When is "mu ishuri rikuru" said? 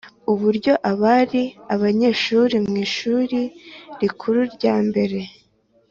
2.65-4.39